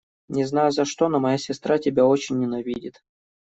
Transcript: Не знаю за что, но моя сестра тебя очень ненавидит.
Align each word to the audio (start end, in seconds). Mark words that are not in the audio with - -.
Не 0.29 0.45
знаю 0.45 0.71
за 0.71 0.83
что, 0.85 1.09
но 1.09 1.19
моя 1.19 1.37
сестра 1.37 1.77
тебя 1.77 2.07
очень 2.07 2.39
ненавидит. 2.39 3.03